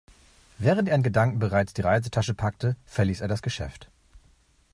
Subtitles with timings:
[0.57, 3.91] Während er in Gedanken bereits die Reisetasche packte, verließ er das Geschäft.